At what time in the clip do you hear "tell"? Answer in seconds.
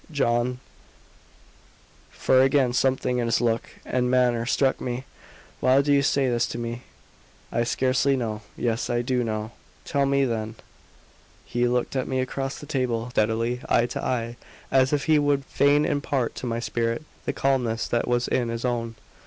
9.85-10.07